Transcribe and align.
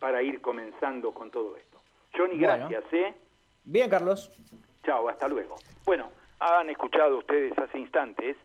para 0.00 0.22
ir 0.22 0.40
comenzando 0.40 1.12
con 1.12 1.30
todo 1.30 1.56
esto. 1.56 1.78
Johnny, 2.16 2.38
gracias, 2.38 2.82
¿eh? 2.92 3.14
Bien, 3.62 3.88
Carlos. 3.88 4.32
Chao, 4.84 5.08
hasta 5.08 5.28
luego. 5.28 5.56
Bueno, 5.84 6.10
han 6.40 6.68
escuchado 6.70 7.18
ustedes 7.18 7.56
hace 7.56 7.78
instantes 7.78 8.36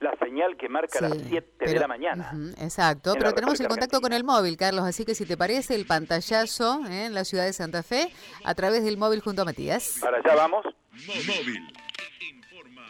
la 0.00 0.14
señal 0.16 0.58
que 0.58 0.68
marca 0.68 1.00
las 1.00 1.16
7 1.16 1.64
de 1.64 1.78
la 1.78 1.88
mañana. 1.88 2.30
exacto, 2.60 3.14
pero 3.18 3.32
tenemos 3.32 3.58
el 3.60 3.68
contacto 3.68 4.02
con 4.02 4.12
el 4.12 4.24
móvil, 4.24 4.58
Carlos, 4.58 4.84
así 4.84 5.06
que 5.06 5.14
si 5.14 5.24
te 5.24 5.38
parece, 5.38 5.74
el 5.74 5.86
pantallazo 5.86 6.84
¿eh? 6.86 7.06
en 7.06 7.14
la 7.14 7.24
ciudad 7.24 7.46
de 7.46 7.54
Santa 7.54 7.82
Fe 7.82 8.12
a 8.44 8.54
través 8.54 8.84
del 8.84 8.98
móvil 8.98 9.20
junto 9.20 9.42
a 9.42 9.44
Matías. 9.46 9.98
Para 10.02 10.18
allá 10.18 10.34
vamos. 10.34 10.66
Móvil. 11.06 11.66
Informa 12.30 12.86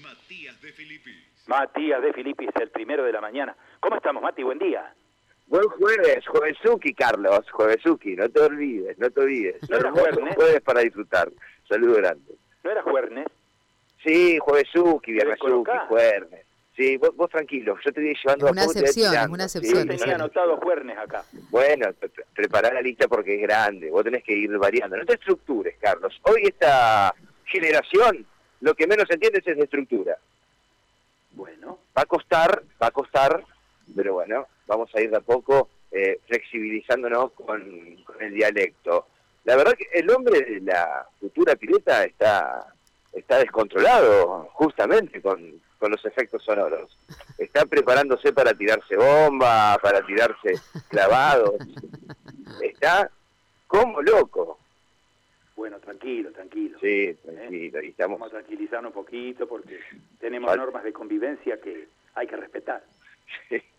Matías 0.00 0.58
de 0.62 0.72
Filipis. 0.72 1.46
Matías 1.46 2.00
de 2.00 2.12
Filipis, 2.14 2.50
el 2.58 2.70
primero 2.70 3.04
de 3.04 3.12
la 3.12 3.20
mañana. 3.20 3.54
¿Cómo 3.80 3.96
estamos, 3.96 4.22
Mati? 4.22 4.42
Buen 4.42 4.58
día. 4.58 4.94
Buen 5.46 5.68
jueves, 5.68 6.26
juevesuki, 6.26 6.94
Carlos, 6.94 7.50
juevesuki, 7.50 8.16
no 8.16 8.28
te 8.28 8.40
olvides, 8.40 8.98
no 8.98 9.10
te 9.10 9.20
olvides. 9.20 9.70
No 9.70 9.76
era 9.76 9.90
jueves. 9.92 10.34
Jueves 10.34 10.60
para 10.62 10.80
disfrutar. 10.80 11.30
Saludos 11.68 11.98
grandes. 11.98 12.36
¿No 12.62 12.70
era 12.70 12.82
jueves? 12.82 13.26
Sí, 14.02 14.38
juevesuki, 14.38 15.12
viernesuki, 15.12 15.70
jueves. 15.88 16.46
Sí, 16.76 16.96
vos, 16.96 17.14
vos, 17.14 17.30
tranquilo, 17.30 17.76
yo 17.84 17.92
te 17.92 18.00
voy 18.00 18.16
llevando 18.20 18.50
una 18.50 18.62
a 18.62 18.64
excepción, 18.64 19.14
es 19.14 19.28
una 19.28 19.44
excepción. 19.44 19.82
Sí, 19.82 19.96
tenía 19.96 20.16
anotado 20.16 20.56
jueves 20.56 20.98
acá. 20.98 21.24
Bueno, 21.50 21.86
prepará 22.34 22.72
la 22.74 22.80
lista 22.80 23.06
porque 23.06 23.36
es 23.36 23.42
grande, 23.42 23.90
vos 23.90 24.02
tenés 24.02 24.24
que 24.24 24.32
ir 24.32 24.58
variando. 24.58 24.96
No 24.96 25.04
te 25.04 25.14
estructures, 25.14 25.76
Carlos. 25.78 26.18
Hoy 26.22 26.42
esta 26.42 27.14
generación 27.44 28.26
lo 28.60 28.74
que 28.74 28.88
menos 28.88 29.08
entiendes 29.08 29.46
es 29.46 29.56
de 29.56 29.64
estructura. 29.64 30.18
Bueno. 31.32 31.78
Va 31.96 32.02
a 32.02 32.06
costar, 32.06 32.64
va 32.82 32.88
a 32.88 32.90
costar, 32.90 33.44
pero 33.94 34.14
bueno, 34.14 34.48
vamos 34.66 34.94
a 34.94 35.00
ir 35.00 35.10
de 35.10 35.16
a 35.16 35.20
poco 35.20 35.68
eh, 35.90 36.20
flexibilizándonos 36.26 37.32
con, 37.32 37.62
el 38.20 38.34
dialecto. 38.34 39.06
La 39.44 39.56
verdad 39.56 39.74
que 39.74 39.86
el 39.92 40.10
hombre 40.10 40.40
de 40.40 40.60
la 40.60 41.06
futura 41.20 41.54
pileta 41.54 42.04
está, 42.04 42.66
está 43.12 43.38
descontrolado 43.38 44.48
justamente 44.54 45.20
con, 45.20 45.60
con 45.78 45.90
los 45.90 46.04
efectos 46.04 46.42
sonoros. 46.42 46.98
Está 47.38 47.66
preparándose 47.66 48.32
para 48.32 48.54
tirarse 48.54 48.96
bomba, 48.96 49.78
para 49.82 50.04
tirarse 50.04 50.54
clavados. 50.88 51.54
Está 52.62 53.10
como 53.66 54.00
loco. 54.02 54.58
Bueno, 55.56 55.78
tranquilo, 55.78 56.32
tranquilo. 56.32 56.78
Sí, 56.80 57.04
¿Eh? 57.04 57.16
tranquilo. 57.22 57.82
Y 57.82 57.88
estamos... 57.88 58.18
Vamos 58.18 58.34
a 58.34 58.38
tranquilizarnos 58.38 58.90
un 58.90 58.94
poquito 58.94 59.46
porque 59.46 59.78
tenemos 60.18 60.56
normas 60.56 60.84
de 60.84 60.92
convivencia 60.92 61.60
que 61.60 61.88
hay 62.14 62.26
que 62.26 62.36
respetar. 62.36 62.82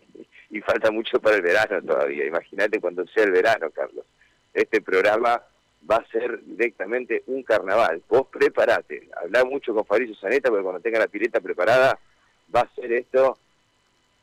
y 0.50 0.60
falta 0.60 0.90
mucho 0.90 1.20
para 1.20 1.36
el 1.36 1.42
verano 1.42 1.82
todavía. 1.82 2.26
Imagínate 2.26 2.80
cuando 2.80 3.06
sea 3.08 3.24
el 3.24 3.32
verano, 3.32 3.70
Carlos. 3.70 4.04
Este 4.54 4.80
programa 4.80 5.42
va 5.88 5.96
a 5.96 6.06
ser 6.08 6.40
directamente 6.44 7.22
un 7.26 7.42
carnaval. 7.42 8.02
Vos 8.08 8.26
preparate. 8.28 9.08
Hablá 9.22 9.44
mucho 9.44 9.74
con 9.74 9.84
Fabricio 9.84 10.16
Zaneta 10.16 10.48
porque 10.48 10.64
cuando 10.64 10.80
tenga 10.80 10.98
la 10.98 11.08
pileta 11.08 11.40
preparada 11.40 11.98
va 12.54 12.60
a 12.60 12.74
ser 12.74 12.92
esto, 12.92 13.38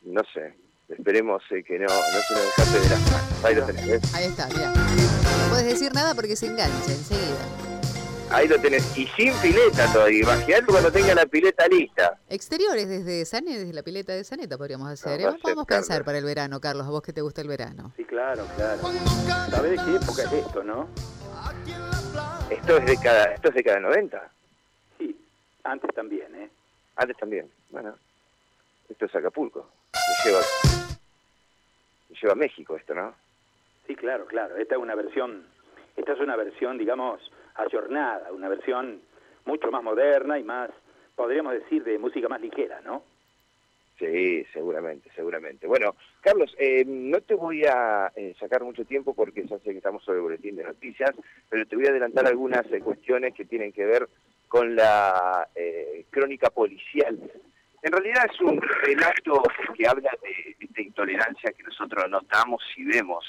no 0.02 0.22
sé, 0.32 0.54
esperemos 0.88 1.42
eh, 1.50 1.62
que 1.62 1.78
no, 1.78 1.86
no 1.86 2.20
se 2.28 2.34
nos 2.34 2.44
escape 2.44 2.80
de 2.80 2.88
las 2.88 3.10
manos. 3.10 3.44
Ahí 3.44 3.54
lo 3.54 3.66
tenés, 3.66 4.14
Ahí 4.14 4.24
está, 4.26 4.48
mira. 4.48 4.72
No 4.72 5.50
puedes 5.50 5.66
decir 5.66 5.92
nada 5.94 6.14
porque 6.14 6.36
se 6.36 6.46
engancha 6.46 6.92
enseguida. 6.92 7.63
Ahí 8.30 8.48
lo 8.48 8.58
tenés. 8.60 8.96
Y 8.96 9.06
sin 9.08 9.32
pileta 9.34 9.92
todavía. 9.92 10.22
Imagínate 10.22 10.66
cuando 10.66 10.90
tenga 10.90 11.14
la 11.14 11.26
pileta 11.26 11.66
lista. 11.68 12.18
Exteriores 12.28 12.88
desde 12.88 13.24
Saneta, 13.24 13.58
desde 13.58 13.72
la 13.72 13.82
pileta 13.82 14.12
de 14.12 14.24
Saneta 14.24 14.58
podríamos 14.58 14.88
hacer. 14.88 15.20
¿eh? 15.20 15.26
Podemos 15.40 15.66
pensar 15.66 16.04
para 16.04 16.18
el 16.18 16.24
verano, 16.24 16.60
Carlos, 16.60 16.86
a 16.86 16.90
vos 16.90 17.02
que 17.02 17.12
te 17.12 17.20
gusta 17.20 17.40
el 17.42 17.48
verano. 17.48 17.92
Sí, 17.96 18.04
claro, 18.04 18.46
claro. 18.56 18.80
¿Sabés 19.50 19.70
de 19.72 19.76
qué 19.76 19.96
época 19.96 20.22
es 20.22 20.32
esto, 20.32 20.64
no? 20.64 20.88
Esto 22.50 22.76
es 22.76 22.86
década, 22.86 23.34
esto 23.34 23.48
es 23.48 23.54
década 23.54 23.80
90. 23.80 24.30
Sí, 24.98 25.16
antes 25.64 25.94
también, 25.94 26.34
¿eh? 26.34 26.50
Antes 26.96 27.16
también. 27.16 27.50
Bueno, 27.70 27.94
esto 28.88 29.06
es 29.06 29.14
Acapulco. 29.14 29.68
Me 29.92 30.30
lleva, 30.30 30.40
me 32.08 32.16
lleva 32.20 32.32
a 32.32 32.36
México 32.36 32.76
esto, 32.76 32.94
¿no? 32.94 33.14
Sí, 33.86 33.94
claro, 33.96 34.26
claro. 34.26 34.56
Esta 34.56 34.76
es 34.76 34.80
una 34.80 34.94
versión, 34.94 35.46
esta 35.96 36.12
es 36.12 36.20
una 36.20 36.36
versión, 36.36 36.78
digamos, 36.78 37.20
ayornada, 37.54 38.32
una 38.32 38.48
versión 38.48 39.00
mucho 39.44 39.70
más 39.70 39.82
moderna 39.82 40.38
y 40.38 40.42
más, 40.42 40.70
podríamos 41.14 41.54
decir, 41.54 41.84
de 41.84 41.98
música 41.98 42.28
más 42.28 42.40
ligera, 42.40 42.80
¿no? 42.82 43.02
Sí, 43.98 44.44
seguramente, 44.52 45.08
seguramente. 45.14 45.68
Bueno, 45.68 45.94
Carlos, 46.20 46.54
eh, 46.58 46.84
no 46.84 47.20
te 47.20 47.34
voy 47.34 47.64
a 47.64 48.10
eh, 48.16 48.34
sacar 48.40 48.64
mucho 48.64 48.84
tiempo 48.84 49.14
porque 49.14 49.46
ya 49.46 49.56
sé 49.58 49.70
que 49.70 49.76
estamos 49.76 50.02
sobre 50.02 50.18
el 50.18 50.24
boletín 50.24 50.56
de 50.56 50.64
noticias, 50.64 51.12
pero 51.48 51.64
te 51.66 51.76
voy 51.76 51.86
a 51.86 51.90
adelantar 51.90 52.26
algunas 52.26 52.66
eh, 52.72 52.80
cuestiones 52.80 53.34
que 53.34 53.44
tienen 53.44 53.72
que 53.72 53.84
ver 53.84 54.08
con 54.48 54.74
la 54.74 55.48
crónica 56.10 56.48
policial. 56.50 57.18
En 57.82 57.92
realidad 57.92 58.26
es 58.32 58.40
un 58.40 58.60
relato 58.60 59.42
que 59.76 59.86
habla 59.86 60.10
de 60.22 60.82
intolerancia 60.82 61.52
que 61.52 61.64
nosotros 61.64 62.08
notamos 62.08 62.62
y 62.76 62.84
vemos 62.84 63.24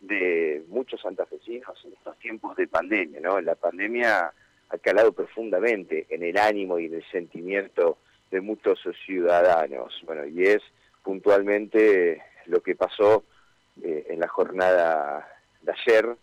de 0.00 0.64
muchos 0.68 1.00
santafesinos 1.00 1.84
en 1.84 1.92
estos 1.92 2.18
tiempos 2.18 2.56
de 2.56 2.68
pandemia, 2.68 3.20
¿no? 3.20 3.40
La 3.40 3.54
pandemia 3.54 4.32
ha 4.70 4.78
calado 4.78 5.12
profundamente 5.12 6.06
en 6.10 6.22
el 6.22 6.38
ánimo 6.38 6.78
y 6.78 6.86
en 6.86 6.94
el 6.94 7.04
sentimiento 7.10 7.98
de 8.30 8.40
muchos 8.40 8.78
ciudadanos. 9.04 10.00
Bueno, 10.04 10.26
y 10.26 10.44
es 10.44 10.62
puntualmente 11.02 12.22
lo 12.46 12.62
que 12.62 12.74
pasó 12.74 13.24
eh, 13.82 14.06
en 14.10 14.20
la 14.20 14.28
jornada 14.28 15.28
de 15.62 15.72
ayer 15.72 16.16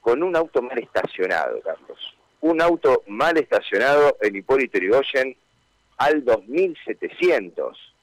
con 0.00 0.22
un 0.22 0.36
auto 0.36 0.60
mal 0.60 0.78
estacionado, 0.78 1.60
Carlos. 1.60 2.16
Un 2.40 2.60
auto 2.60 3.04
mal 3.06 3.38
estacionado 3.38 4.18
en 4.20 4.36
Hipólito 4.36 4.78
Yrigoyen 4.78 5.36
al 5.96 6.24
2700 6.24 7.93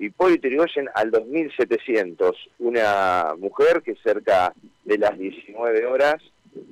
Hipólito 0.00 0.48
Yrigoyen 0.48 0.88
al 0.94 1.10
2700, 1.10 2.34
una 2.60 3.34
mujer 3.38 3.82
que 3.82 3.94
cerca 3.96 4.54
de 4.84 4.96
las 4.96 5.16
19 5.18 5.84
horas 5.84 6.16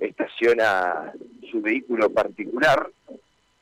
estaciona 0.00 1.12
su 1.50 1.60
vehículo 1.60 2.08
particular 2.10 2.90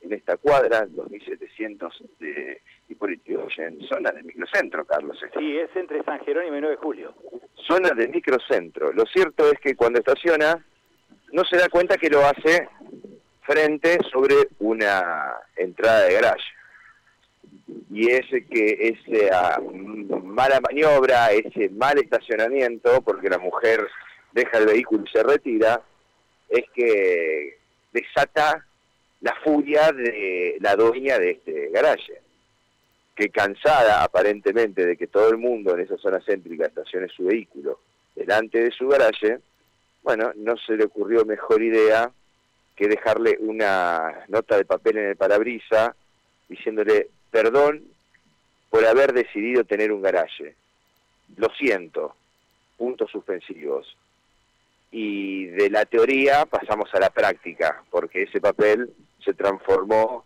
en 0.03 0.12
esta 0.12 0.37
cuadra, 0.37 0.87
2700 0.87 2.05
de 2.21 2.60
Hipólito 2.88 3.25
Yrigoyen, 3.26 3.81
zona 3.88 4.12
del 4.12 4.25
microcentro, 4.25 4.84
Carlos. 4.84 5.19
Sí, 5.37 5.59
es 5.59 5.75
entre 5.75 6.05
San 6.05 6.21
Jerónimo 6.21 6.56
y 6.56 6.60
9 6.60 6.76
de 6.76 6.82
julio. 6.82 7.15
Zona 7.66 7.91
del 7.91 8.10
microcentro. 8.10 8.93
Lo 8.93 9.05
cierto 9.06 9.50
es 9.50 9.59
que 9.59 9.75
cuando 9.75 9.99
estaciona 9.99 10.65
no 11.32 11.44
se 11.44 11.56
da 11.56 11.69
cuenta 11.69 11.97
que 11.97 12.09
lo 12.09 12.21
hace 12.25 12.69
frente 13.43 13.99
sobre 14.12 14.34
una 14.60 15.41
entrada 15.56 16.05
de 16.05 16.15
garaje 16.15 16.56
y 17.96 18.10
ese 18.10 18.44
que 18.44 18.94
esa 19.08 19.58
mala 20.22 20.60
maniobra, 20.60 21.32
ese 21.32 21.70
mal 21.70 21.96
estacionamiento, 21.96 23.00
porque 23.00 23.30
la 23.30 23.38
mujer 23.38 23.88
deja 24.32 24.58
el 24.58 24.66
vehículo 24.66 25.04
y 25.06 25.10
se 25.10 25.22
retira, 25.22 25.80
es 26.50 26.64
que 26.74 27.56
desata 27.92 28.66
la 29.22 29.34
furia 29.42 29.92
de 29.92 30.58
la 30.60 30.76
dueña 30.76 31.18
de 31.18 31.30
este 31.30 31.70
garaje, 31.70 32.20
que 33.14 33.30
cansada 33.30 34.04
aparentemente 34.04 34.84
de 34.84 34.98
que 34.98 35.06
todo 35.06 35.30
el 35.30 35.38
mundo 35.38 35.72
en 35.72 35.80
esa 35.80 35.96
zona 35.96 36.20
céntrica 36.20 36.66
estacione 36.66 37.08
su 37.08 37.24
vehículo 37.24 37.80
delante 38.14 38.62
de 38.62 38.72
su 38.72 38.88
garaje, 38.88 39.38
bueno, 40.02 40.32
no 40.36 40.58
se 40.58 40.76
le 40.76 40.84
ocurrió 40.84 41.24
mejor 41.24 41.62
idea 41.62 42.10
que 42.76 42.88
dejarle 42.88 43.38
una 43.40 44.26
nota 44.28 44.58
de 44.58 44.66
papel 44.66 44.98
en 44.98 45.06
el 45.06 45.16
parabrisa 45.16 45.96
diciéndole 46.46 47.08
perdón 47.31 47.84
por 48.70 48.84
haber 48.84 49.12
decidido 49.12 49.64
tener 49.64 49.92
un 49.92 50.03
garaje. 50.03 50.54
Lo 51.37 51.48
siento. 51.50 52.14
Puntos 52.76 53.10
suspensivos. 53.10 53.97
Y 54.90 55.46
de 55.46 55.70
la 55.70 55.84
teoría 55.84 56.46
pasamos 56.46 56.94
a 56.94 57.00
la 57.00 57.11
práctica, 57.11 57.82
porque 57.90 58.23
ese 58.23 58.40
papel 58.40 58.90
se 59.25 59.34
transformó 59.34 60.25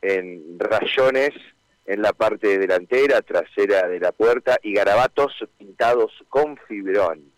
en 0.00 0.58
rayones 0.58 1.30
en 1.86 2.02
la 2.02 2.12
parte 2.12 2.58
delantera, 2.58 3.22
trasera 3.22 3.88
de 3.88 4.00
la 4.00 4.12
puerta 4.12 4.58
y 4.62 4.74
garabatos 4.74 5.32
pintados 5.58 6.12
con 6.28 6.56
fibrón. 6.68 7.32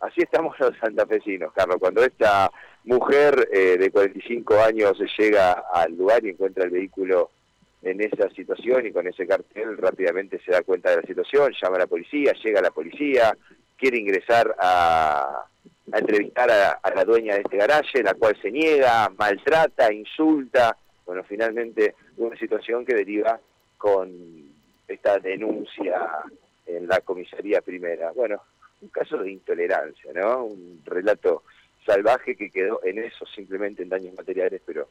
Así 0.00 0.22
estamos 0.22 0.58
los 0.58 0.76
santafesinos, 0.78 1.52
Carlos. 1.52 1.76
Cuando 1.78 2.02
esta 2.02 2.50
mujer 2.84 3.48
eh, 3.52 3.76
de 3.78 3.90
45 3.90 4.60
años 4.60 4.98
llega 5.18 5.64
al 5.72 5.96
lugar 5.96 6.24
y 6.24 6.30
encuentra 6.30 6.64
el 6.64 6.70
vehículo 6.70 7.30
en 7.82 8.00
esa 8.00 8.28
situación 8.30 8.86
y 8.86 8.92
con 8.92 9.06
ese 9.06 9.26
cartel 9.26 9.76
rápidamente 9.78 10.40
se 10.44 10.52
da 10.52 10.62
cuenta 10.62 10.90
de 10.90 10.96
la 10.96 11.02
situación, 11.02 11.52
llama 11.60 11.76
a 11.76 11.80
la 11.80 11.86
policía, 11.86 12.32
llega 12.42 12.60
la 12.60 12.70
policía, 12.70 13.36
quiere 13.76 13.98
ingresar 13.98 14.54
a, 14.58 15.46
entrevistar 15.92 16.50
a, 16.50 16.94
la 16.94 17.04
dueña 17.04 17.34
de 17.34 17.40
este 17.40 17.56
garaje, 17.56 18.02
la 18.02 18.14
cual 18.14 18.36
se 18.40 18.50
niega, 18.50 19.10
maltrata, 19.16 19.92
insulta, 19.92 20.76
bueno, 21.06 21.24
finalmente 21.24 21.94
una 22.18 22.36
situación 22.36 22.84
que 22.84 22.94
deriva 22.94 23.40
con 23.78 24.10
esta 24.86 25.18
denuncia 25.18 26.08
en 26.66 26.86
la 26.86 27.00
comisaría 27.00 27.62
primera. 27.62 28.12
Bueno, 28.12 28.42
un 28.82 28.88
caso 28.88 29.18
de 29.18 29.32
intolerancia, 29.32 30.12
¿no? 30.14 30.44
Un 30.44 30.82
relato 30.84 31.42
salvaje 31.86 32.36
que 32.36 32.50
quedó 32.50 32.80
en 32.84 32.98
eso, 32.98 33.24
simplemente 33.26 33.82
en 33.82 33.88
daños 33.88 34.14
materiales, 34.14 34.60
pero 34.64 34.88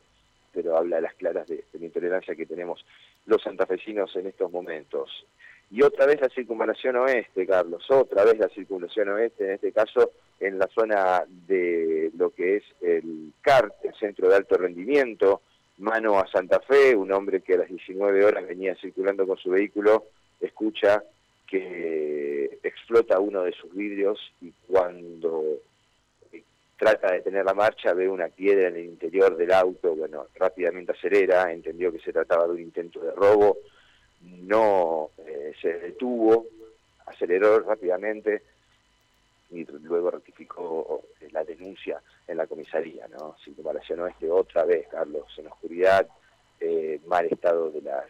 pero 0.53 0.77
habla 0.77 0.97
a 0.97 1.01
las 1.01 1.13
claras 1.15 1.47
de, 1.47 1.63
la 1.73 1.85
intolerancia 1.85 2.35
que 2.35 2.45
tenemos 2.45 2.85
los 3.25 3.41
santafesinos 3.41 4.15
en 4.15 4.27
estos 4.27 4.51
momentos. 4.51 5.25
Y 5.71 5.83
otra 5.83 6.05
vez 6.05 6.19
la 6.19 6.29
circunvalación 6.29 6.95
oeste, 6.95 7.45
Carlos, 7.45 7.85
otra 7.89 8.23
vez 8.23 8.39
la 8.39 8.49
circunvalación 8.49 9.09
oeste, 9.09 9.45
en 9.45 9.51
este 9.51 9.71
caso 9.71 10.11
en 10.39 10.57
la 10.57 10.67
zona 10.67 11.23
de 11.27 12.11
lo 12.17 12.31
que 12.31 12.57
es 12.57 12.63
el 12.81 13.33
CART, 13.41 13.85
el 13.85 13.93
Centro 13.95 14.29
de 14.29 14.35
Alto 14.35 14.57
Rendimiento, 14.57 15.41
mano 15.77 16.19
a 16.19 16.27
Santa 16.27 16.59
Fe, 16.59 16.95
un 16.95 17.11
hombre 17.11 17.41
que 17.41 17.53
a 17.53 17.57
las 17.57 17.69
19 17.69 18.25
horas 18.25 18.47
venía 18.47 18.75
circulando 18.75 19.27
con 19.27 19.37
su 19.37 19.51
vehículo, 19.51 20.05
escucha 20.39 21.03
que 21.47 22.59
explota 22.63 23.19
uno 23.19 23.43
de 23.43 23.53
sus 23.53 23.73
vidrios 23.73 24.19
y 24.41 24.51
cuando 24.67 25.18
trata 26.79 27.11
de 27.11 27.19
tener 27.19 27.43
la 27.43 27.53
marcha, 27.53 27.93
ve 27.93 28.07
una 28.07 28.29
piedra 28.29 28.69
en 28.69 28.77
el 28.77 28.85
interior 28.85 29.35
del 29.35 29.51
auto, 29.51 29.93
bueno, 29.95 30.27
rápidamente 30.35 30.93
acelera, 30.93 31.51
entendió 31.51 31.91
que 31.91 31.99
se 31.99 32.13
trataba 32.13 32.45
de 32.45 32.53
un 32.53 32.61
intento 32.61 33.01
de 33.01 33.11
robo, 33.11 33.57
no 34.21 35.09
eh, 35.17 35.51
se 35.61 35.73
detuvo, 35.73 36.47
aceleró 37.05 37.59
rápidamente 37.59 38.43
y 39.51 39.65
luego 39.65 40.09
rectificó 40.09 41.03
eh, 41.19 41.27
la 41.31 41.43
denuncia 41.43 42.01
en 42.25 42.37
la 42.37 42.47
comisaría, 42.47 43.09
¿no? 43.09 43.35
Circunvalación 43.43 43.99
oeste 43.99 44.31
otra 44.31 44.63
vez, 44.63 44.87
Carlos, 44.87 45.27
en 45.37 45.47
oscuridad, 45.47 46.07
eh, 46.61 47.01
mal 47.07 47.25
estado 47.25 47.71
de 47.71 47.81
las 47.81 48.05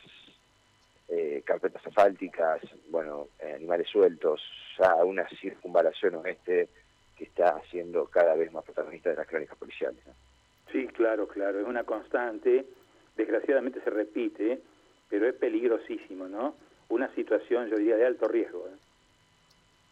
carpetas 1.43 1.83
asfálticas, 1.87 2.61
bueno, 2.91 3.29
animales 3.55 3.87
sueltos, 3.89 4.43
ya 4.77 4.93
una 5.03 5.27
circunvalación 5.41 6.15
oeste 6.17 6.69
está 7.39 7.61
siendo 7.71 8.05
cada 8.05 8.35
vez 8.35 8.51
más 8.51 8.65
protagonista 8.65 9.09
de 9.09 9.15
las 9.15 9.27
crónicas 9.27 9.57
policiales. 9.57 10.03
Sí, 10.71 10.87
claro, 10.87 11.27
claro, 11.27 11.61
es 11.61 11.65
una 11.65 11.83
constante, 11.83 12.65
desgraciadamente 13.15 13.81
se 13.81 13.89
repite, 13.89 14.61
pero 15.09 15.27
es 15.27 15.35
peligrosísimo, 15.35 16.27
¿no? 16.27 16.55
Una 16.89 17.13
situación, 17.15 17.69
yo 17.69 17.77
diría, 17.77 17.95
de 17.95 18.05
alto 18.05 18.27
riesgo. 18.27 18.67
¿eh? 18.67 18.77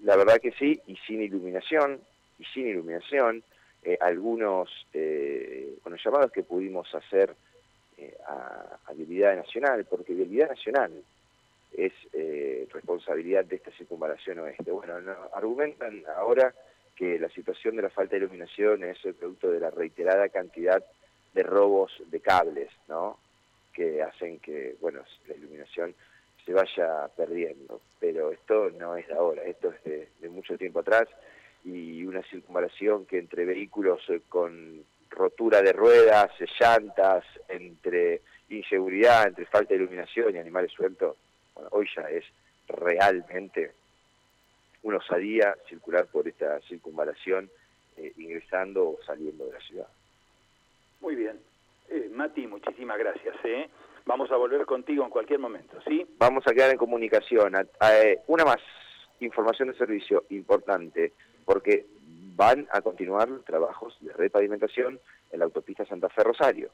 La 0.01 0.17
verdad 0.17 0.39
que 0.39 0.51
sí, 0.51 0.79
y 0.87 0.97
sin 1.07 1.21
iluminación, 1.21 2.01
y 2.37 2.43
sin 2.45 2.67
iluminación, 2.67 3.43
eh, 3.83 3.97
algunos 4.01 4.69
eh, 4.93 5.77
con 5.81 5.93
los 5.93 6.03
llamados 6.03 6.31
que 6.31 6.43
pudimos 6.43 6.93
hacer 6.93 7.33
eh, 7.97 8.15
a, 8.27 8.77
a 8.85 8.93
Vialidad 8.93 9.35
Nacional, 9.37 9.85
porque 9.85 10.13
Vialidad 10.13 10.49
Nacional 10.49 10.91
es 11.73 11.93
responsabilidad 12.71 13.45
de 13.45 13.57
esta 13.57 13.71
circunvalación 13.71 14.39
oeste. 14.39 14.71
Bueno, 14.71 14.95
argumentan 15.33 16.03
ahora 16.15 16.53
que 16.97 17.19
la 17.19 17.29
situación 17.29 17.75
de 17.75 17.83
la 17.83 17.89
falta 17.89 18.15
de 18.15 18.23
iluminación 18.23 18.83
es 18.83 18.97
el 19.05 19.13
producto 19.13 19.51
de 19.51 19.59
la 19.59 19.69
reiterada 19.69 20.29
cantidad 20.29 20.83
de 21.33 21.43
robos 21.43 21.91
de 22.07 22.19
cables, 22.19 22.69
¿no? 22.87 23.19
Que 23.71 24.01
hacen 24.01 24.39
que, 24.39 24.75
bueno, 24.81 25.01
la 25.27 25.35
iluminación 25.35 25.93
se 26.43 26.53
vaya 26.53 27.07
perdiendo. 27.15 27.79
Pero 27.99 28.31
esto 28.31 28.71
no 28.71 28.95
es 28.95 29.07
de 29.07 29.13
ahora, 29.13 29.43
esto 29.43 29.71
es 29.71 30.09
de, 30.21 30.29
mucho 30.29 30.57
tiempo 30.57 30.79
atrás 30.79 31.07
y 31.63 32.05
una 32.05 32.23
circunvalación 32.23 33.05
que 33.05 33.19
entre 33.19 33.45
vehículos 33.45 34.01
eh, 34.09 34.21
con 34.27 34.83
rotura 35.09 35.61
de 35.61 35.73
ruedas, 35.73 36.31
llantas, 36.59 37.25
entre 37.47 38.21
inseguridad, 38.49 39.27
entre 39.27 39.45
falta 39.45 39.69
de 39.73 39.81
iluminación 39.81 40.35
y 40.35 40.39
animales 40.39 40.71
sueltos, 40.71 41.15
bueno, 41.53 41.69
hoy 41.71 41.87
ya 41.95 42.03
es 42.03 42.23
realmente 42.67 43.71
una 44.87 44.97
osadía 44.99 45.57
circular 45.67 46.07
por 46.07 46.29
esta 46.29 46.61
circunvalación 46.61 47.49
eh, 47.97 48.13
ingresando 48.17 48.91
o 48.91 48.99
saliendo 49.05 49.45
de 49.45 49.51
la 49.51 49.59
ciudad. 49.59 49.87
Muy 51.01 51.15
bien. 51.15 51.37
Eh, 51.89 52.09
Mati, 52.13 52.47
muchísimas 52.47 52.97
gracias. 52.97 53.35
¿eh? 53.43 53.69
Vamos 54.05 54.31
a 54.31 54.37
volver 54.37 54.65
contigo 54.65 55.03
en 55.03 55.09
cualquier 55.09 55.39
momento, 55.39 55.77
¿sí? 55.85 56.07
Vamos 56.17 56.47
a 56.47 56.53
quedar 56.53 56.71
en 56.71 56.77
comunicación. 56.77 57.53
una 58.27 58.45
más, 58.45 58.61
información 59.19 59.67
de 59.67 59.77
servicio 59.77 60.23
importante, 60.29 61.11
porque 61.43 61.85
van 62.35 62.65
a 62.71 62.79
continuar 62.79 63.27
los 63.27 63.43
trabajos 63.43 63.97
de 63.99 64.13
repavimentación 64.13 65.01
en 65.31 65.39
la 65.39 65.45
autopista 65.45 65.85
Santa 65.85 66.07
Fe 66.07 66.23
Rosario, 66.23 66.71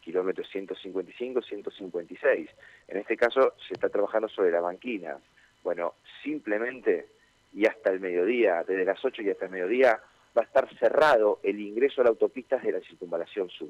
kilómetros 0.00 0.46
155-156. 0.54 2.48
En 2.86 2.96
este 2.96 3.16
caso 3.16 3.54
se 3.66 3.74
está 3.74 3.88
trabajando 3.88 4.28
sobre 4.28 4.52
la 4.52 4.60
banquina. 4.60 5.18
Bueno, 5.64 5.94
simplemente 6.22 7.19
y 7.52 7.66
hasta 7.66 7.90
el 7.90 8.00
mediodía, 8.00 8.64
desde 8.66 8.84
las 8.84 9.04
8 9.04 9.22
y 9.22 9.30
hasta 9.30 9.46
el 9.46 9.50
mediodía, 9.50 10.00
va 10.36 10.42
a 10.42 10.44
estar 10.44 10.68
cerrado 10.78 11.40
el 11.42 11.60
ingreso 11.60 12.00
a 12.00 12.04
la 12.04 12.10
autopista 12.10 12.56
de 12.58 12.72
la 12.72 12.80
circunvalación 12.80 13.48
sur. 13.50 13.68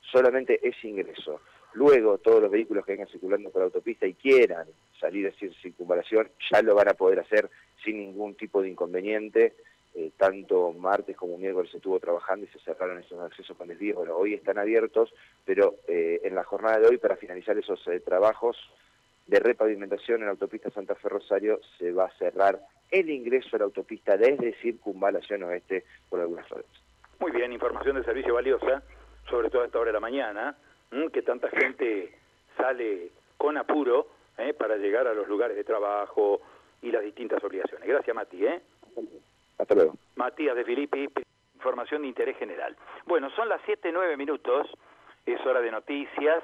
Solamente 0.00 0.60
ese 0.66 0.88
ingreso. 0.88 1.40
Luego, 1.74 2.18
todos 2.18 2.42
los 2.42 2.50
vehículos 2.50 2.84
que 2.84 2.92
vengan 2.92 3.08
circulando 3.08 3.50
por 3.50 3.60
la 3.60 3.66
autopista 3.66 4.06
y 4.06 4.14
quieran 4.14 4.66
salir 5.00 5.32
de 5.32 5.52
circunvalación, 5.62 6.30
ya 6.50 6.60
lo 6.62 6.74
van 6.74 6.88
a 6.88 6.94
poder 6.94 7.20
hacer 7.20 7.48
sin 7.82 7.98
ningún 7.98 8.34
tipo 8.34 8.62
de 8.62 8.68
inconveniente. 8.68 9.54
Eh, 9.94 10.10
tanto 10.16 10.72
martes 10.72 11.14
como 11.16 11.36
miércoles 11.36 11.70
se 11.70 11.76
estuvo 11.76 12.00
trabajando 12.00 12.46
y 12.46 12.48
se 12.48 12.58
cerraron 12.60 12.98
esos 12.98 13.20
accesos 13.20 13.56
con 13.56 13.68
desvíos. 13.68 13.96
Bueno, 13.96 14.16
hoy 14.16 14.34
están 14.34 14.58
abiertos, 14.58 15.12
pero 15.44 15.76
eh, 15.86 16.20
en 16.24 16.34
la 16.34 16.44
jornada 16.44 16.78
de 16.78 16.88
hoy, 16.88 16.98
para 16.98 17.16
finalizar 17.16 17.58
esos 17.58 17.86
eh, 17.88 18.00
trabajos, 18.00 18.56
de 19.26 19.38
repavimentación 19.38 20.20
en 20.20 20.26
la 20.26 20.32
autopista 20.32 20.70
Santa 20.70 20.94
Fe 20.94 21.08
Rosario 21.08 21.60
se 21.78 21.92
va 21.92 22.06
a 22.06 22.18
cerrar 22.18 22.60
el 22.90 23.08
ingreso 23.08 23.56
a 23.56 23.60
la 23.60 23.64
autopista 23.64 24.16
desde 24.16 24.54
Circunvalación 24.60 25.42
Oeste 25.44 25.84
por 26.08 26.20
algunas 26.20 26.50
horas. 26.52 26.66
Muy 27.18 27.30
bien, 27.30 27.52
información 27.52 27.96
de 27.96 28.04
servicio 28.04 28.34
valiosa, 28.34 28.82
sobre 29.30 29.48
todo 29.48 29.62
a 29.62 29.66
esta 29.66 29.78
hora 29.78 29.88
de 29.88 29.94
la 29.94 30.00
mañana, 30.00 30.56
que 31.12 31.22
tanta 31.22 31.48
gente 31.48 32.12
sale 32.56 33.10
con 33.38 33.56
apuro 33.56 34.08
¿eh? 34.38 34.52
para 34.52 34.76
llegar 34.76 35.06
a 35.06 35.14
los 35.14 35.26
lugares 35.28 35.56
de 35.56 35.64
trabajo 35.64 36.40
y 36.82 36.90
las 36.90 37.02
distintas 37.02 37.42
obligaciones. 37.42 37.88
Gracias, 37.88 38.14
Mati. 38.14 38.44
¿eh? 38.44 38.60
Hasta 39.58 39.74
luego. 39.74 39.94
Matías 40.16 40.56
de 40.56 40.64
Filippi, 40.64 41.08
información 41.54 42.02
de 42.02 42.08
interés 42.08 42.36
general. 42.36 42.76
Bueno, 43.06 43.30
son 43.30 43.48
las 43.48 43.60
7, 43.64 43.90
9 43.92 44.16
minutos, 44.16 44.68
es 45.24 45.40
hora 45.46 45.60
de 45.60 45.70
noticias. 45.70 46.42